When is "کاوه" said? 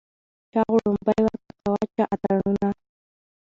1.61-1.83